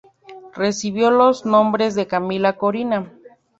[0.55, 3.07] Recibió los nombres de Camila Corina.